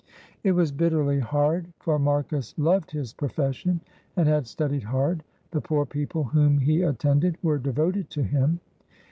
[0.41, 3.81] It was bitterly hard, for Marcus loved his profession,
[4.15, 5.23] and had studied hard.
[5.51, 8.61] The poor people whom he attended were devoted to him.